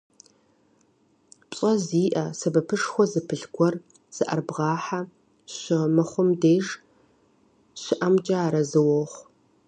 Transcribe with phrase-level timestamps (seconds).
[1.49, 3.75] ПщӀэ зиӀэ, сэбэпышхуэ зыпылъ гуэр
[4.15, 5.01] зыӀэрыбгъэхьэ
[5.55, 6.65] щымыхъум деж
[7.81, 9.23] щыӀэмкӀэ арэзы уохъу.